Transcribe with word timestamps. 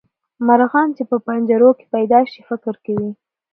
مرغان 0.47 0.89
چې 0.97 1.03
په 1.09 1.17
پنجرو 1.25 1.69
کې 1.79 1.85
پیدا 1.93 2.19
شي 2.31 2.41
فکر 2.49 2.73
کوي. 2.85 3.11